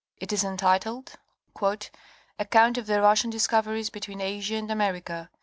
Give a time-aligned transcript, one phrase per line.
[0.19, 1.11] It is entitled:
[1.83, 5.29] * Account of the Russian discoveries between Asia and America.